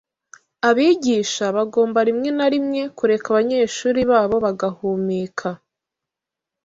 [0.69, 5.49] Abigisha bagomba rimwe na rimwe kureka abanyeshuri babo bagahumeka.